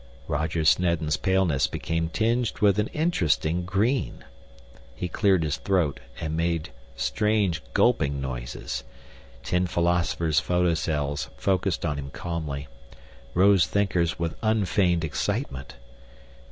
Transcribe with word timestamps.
Roger 0.27 0.65
Snedden's 0.65 1.15
paleness 1.15 1.67
became 1.67 2.09
tinged 2.09 2.57
with 2.57 2.79
an 2.79 2.87
interesting 2.87 3.65
green. 3.65 4.25
He 4.95 5.07
cleared 5.07 5.43
his 5.43 5.57
throat 5.57 5.99
and 6.19 6.35
made 6.35 6.71
strange 6.95 7.61
gulping 7.75 8.19
noises. 8.19 8.83
Tin 9.43 9.67
Philosopher's 9.67 10.39
photocells 10.39 11.29
focused 11.37 11.85
on 11.85 11.99
him 11.99 12.09
calmly, 12.09 12.67
Rose 13.35 13.67
Thinker's 13.67 14.17
with 14.17 14.35
unfeigned 14.41 15.03
excitement. 15.03 15.75